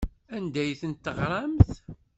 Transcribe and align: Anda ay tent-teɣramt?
Anda 0.35 0.59
ay 0.63 0.73
tent-teɣramt? 0.81 1.69